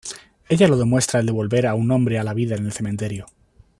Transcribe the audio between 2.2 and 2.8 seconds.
la vida en el